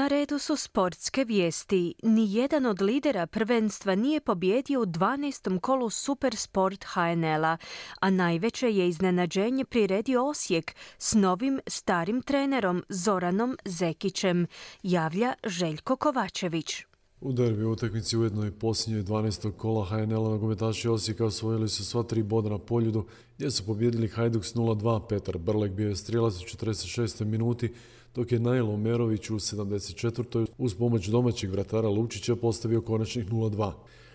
[0.00, 1.94] Na redu su sportske vijesti.
[2.02, 5.60] Nijedan od lidera prvenstva nije pobjedio u 12.
[5.60, 7.56] kolu Supersport HNL-a,
[8.00, 14.46] a najveće je iznenađenje priredio Osijek s novim starim trenerom Zoranom Zekićem,
[14.82, 16.84] javlja Željko Kovačević.
[17.20, 19.52] U derbi utakmici ujedno i posljednjoj 12.
[19.52, 23.06] kola HNL-a nogometaši Osijeka osvojili su sva tri boda na poljudu
[23.36, 25.08] gdje su pobjedili Hajduk s 0-2.
[25.08, 27.24] Petar Brlek bio je strijelac u 46.
[27.24, 27.72] minuti,
[28.14, 30.46] dok je Najlo Merović u 74.
[30.58, 33.72] uz pomoć domaćeg vratara Lučića postavio konačnih 0-2.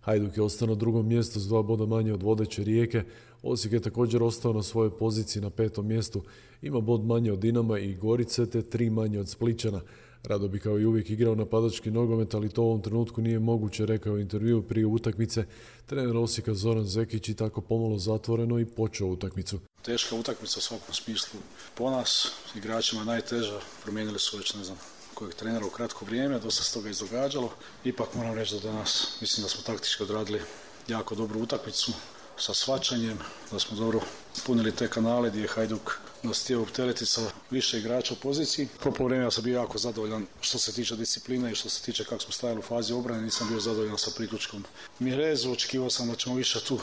[0.00, 3.02] Hajduk je ostao na drugom mjestu s dva boda manje od vodeće rijeke.
[3.42, 6.22] Osijek je također ostao na svojoj poziciji na petom mjestu.
[6.62, 9.80] Ima bod manje od Dinama i Gorice te tri manje od Spličana.
[10.26, 13.86] Rado bi kao i uvijek igrao napadački nogomet, ali to u ovom trenutku nije moguće,
[13.86, 15.44] rekao u intervju prije utakmice.
[15.86, 19.58] Trener Osijeka Zoran Zekić i tako pomalo zatvoreno i počeo utakmicu.
[19.82, 21.40] Teška utakmica u svakom smislu
[21.74, 24.78] po nas, igračima najteža, promijenili su već ne znam
[25.14, 27.50] kojeg trenera u kratko vrijeme, dosta se toga izdogađalo.
[27.84, 30.40] Ipak moram reći da danas mislim da smo taktički odradili
[30.88, 31.92] jako dobru utakmicu
[32.36, 33.18] sa svačanjem,
[33.52, 34.00] da smo dobro
[34.46, 38.68] punili te kanale gdje je Hajduk nas htio opteretiti sa više igrača u poziciji.
[38.82, 42.22] Po ja sam bio jako zadovoljan što se tiče discipline i što se tiče kako
[42.22, 44.64] smo stajali u fazi obrane, nisam bio zadovoljan sa priključkom
[44.98, 46.78] Mirezu, očekivao sam da ćemo više tu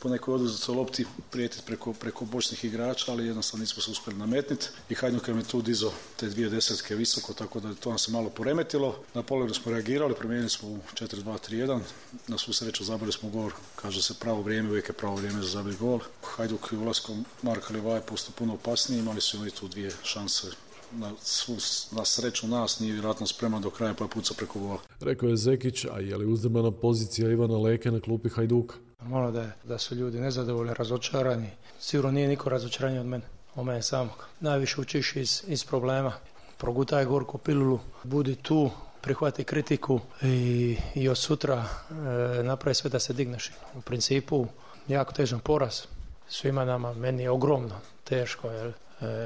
[0.00, 4.66] po nekoj oduzetoj lopti prijetiti preko, preko bočnih igrača, ali jednostavno nismo se uspjeli nametniti
[4.88, 8.30] i Hajduk je tu dizo te dvije desetke visoko, tako da to nam se malo
[8.30, 8.96] poremetilo.
[9.14, 11.80] Na polovinu smo reagirali, promijenili smo u 4-2-3-1,
[12.28, 15.48] na svu sreću zabili smo gol, kaže se pravo vrijeme, uvijek je pravo vrijeme za
[15.48, 16.00] zabiti gol.
[16.22, 20.46] Hajduk je ulaskom Marka Livaje postao puno opasniji, imali su oni tu dvije šanse
[20.92, 21.56] na, svu,
[21.96, 24.78] na sreću nas nije vjerojatno spreman do kraja pa je puca preko gola.
[25.00, 28.74] Rekao je Zekić, a je li uzdrmana pozicija Ivana Leke na klupi Hajduka?
[29.02, 31.50] Malo da, da su ljudi nezadovoljni, razočarani.
[31.80, 33.24] Sigurno nije niko razočarani od mene,
[33.54, 34.26] o mene samog.
[34.40, 36.12] Najviše učiš iz, iz problema.
[36.58, 43.00] Progutaj gorku pilulu, budi tu, prihvati kritiku i, i od sutra e, napravi sve da
[43.00, 43.50] se digneš.
[43.74, 44.46] U principu,
[44.88, 45.80] jako težan poraz.
[46.28, 48.72] Svima nama, meni je ogromno teško, jer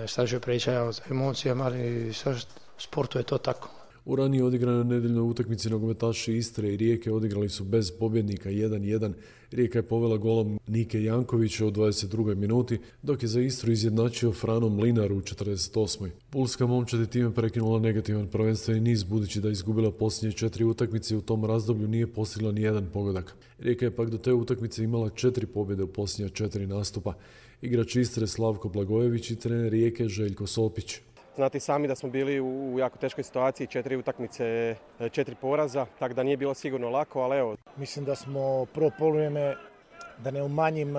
[0.07, 2.15] šta ću pričati o emocijama, ali u
[2.79, 3.69] sportu je to tako.
[4.05, 9.13] U ranije odigranoj nedeljnoj utakmici nogometaši Istre i Rijeke odigrali su bez pobjednika 1-1.
[9.51, 12.35] Rijeka je povela golom Nike Jankovića u 22.
[12.35, 16.11] minuti, dok je za Istru izjednačio Frano Mlinar u 48.
[16.31, 21.15] Pulska momčad je time prekinula negativan prvenstveni niz, budući da je izgubila posljednje četiri utakmice
[21.15, 23.37] i u tom razdoblju nije postigla ni jedan pogodak.
[23.59, 27.15] Rijeka je pak do te utakmice imala četiri pobjede u posljednja četiri nastupa.
[27.63, 31.01] Igrač Istre Slavko Blagojević i trener Rijeke Željko Sopić.
[31.37, 34.77] Znate sami da smo bili u jako teškoj situaciji, četiri utakmice,
[35.11, 37.57] četiri poraza, tako da nije bilo sigurno lako, ali evo.
[37.77, 39.57] Mislim da smo prvo poluvrijeme
[40.19, 40.95] da ne umanjim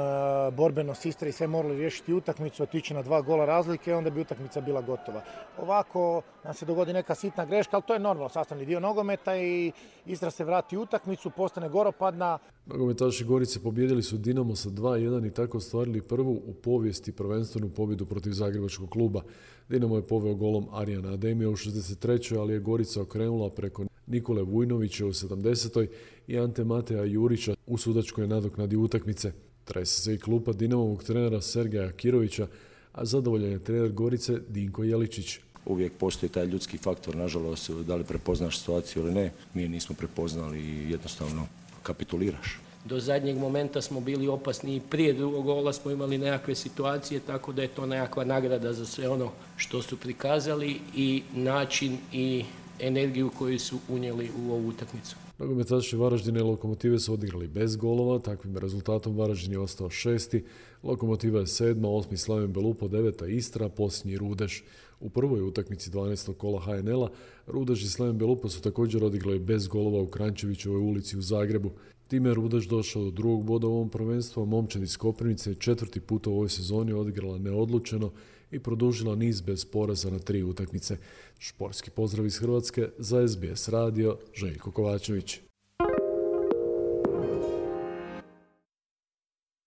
[0.52, 4.62] borbenost Istre i sve morali riješiti utakmicu, otići na dva gola razlike, onda bi utakmica
[4.62, 5.22] bila gotova.
[5.58, 9.72] Ovako nam se dogodi neka sitna greška, ali to je normalno, sastavni dio nogometa i
[10.06, 12.38] Istra se vrati utakmicu, postane goropadna.
[12.66, 18.06] Nogometaši Gorice pobjedili su Dinamo sa 2-1 i tako ostvarili prvu u povijesti prvenstvenu pobjedu
[18.06, 19.22] protiv Zagrebačkog kluba.
[19.70, 22.40] Dinamo je poveo golom Arijana Ademija u 63.
[22.40, 25.88] ali je Gorica okrenula preko Nikole Vujnovića u 70.
[26.28, 29.32] i Ante Mateja Jurića u sudačkoj nadoknadi utakmice.
[29.64, 32.48] Trese se i klupa Dinamovog trenera Sergeja Kirovića,
[32.92, 35.40] a zadovoljan je trener Gorice Dinko Jeličić.
[35.66, 40.60] Uvijek postoji taj ljudski faktor, nažalost, da li prepoznaš situaciju ili ne, mi nismo prepoznali
[40.60, 41.48] i jednostavno
[41.84, 42.60] kapituliraš.
[42.86, 47.54] Do zadnjeg momenta smo bili opasni i prije drugog gola smo imali nekakve situacije, tako
[47.54, 52.44] da je to nekakva nagrada za sve ono što su prikazali i način i
[52.80, 55.16] energiju koju su unijeli u ovu utakmicu.
[55.40, 60.44] Nogometaši Varaždine i Lokomotive su odigrali bez golova, takvim rezultatom Varaždin je ostao šesti,
[60.84, 64.64] Lokomotiva je sedma, osmi Slaven Belupo, deveta Istra, posljednji Rudeš.
[65.06, 66.34] U prvoj utakmici 12.
[66.34, 67.10] kola HNL-a
[67.48, 71.72] Rudeš i Slaven Belupo su također odigrali bez golova u Krančevićevoj ulici u Zagrebu.
[72.08, 76.00] Time je Rudeš došao do drugog boda u ovom prvenstvu, a momčad iz Koprivnice četvrti
[76.00, 78.12] put u ovoj sezoni odigrala neodlučeno
[78.52, 80.98] i produžila niz bez poraza na tri utakmice.
[81.40, 85.40] Šporski pozdrav iz Hrvatske za SBS radio Željko Kovačević.